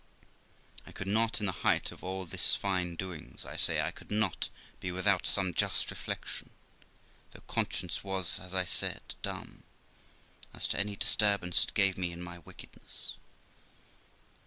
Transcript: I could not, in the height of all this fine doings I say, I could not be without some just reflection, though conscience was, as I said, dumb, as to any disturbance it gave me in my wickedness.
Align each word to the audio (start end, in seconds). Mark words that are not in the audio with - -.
I 0.87 0.91
could 0.91 1.05
not, 1.05 1.39
in 1.39 1.45
the 1.45 1.51
height 1.61 1.91
of 1.91 2.03
all 2.03 2.25
this 2.25 2.55
fine 2.55 2.95
doings 2.95 3.45
I 3.45 3.55
say, 3.55 3.81
I 3.81 3.91
could 3.91 4.09
not 4.09 4.49
be 4.79 4.91
without 4.91 5.27
some 5.27 5.53
just 5.53 5.91
reflection, 5.91 6.49
though 7.33 7.41
conscience 7.41 8.03
was, 8.03 8.39
as 8.39 8.55
I 8.55 8.65
said, 8.65 9.01
dumb, 9.21 9.61
as 10.55 10.65
to 10.69 10.79
any 10.79 10.95
disturbance 10.95 11.65
it 11.65 11.75
gave 11.75 11.99
me 11.99 12.11
in 12.11 12.19
my 12.23 12.39
wickedness. 12.39 13.13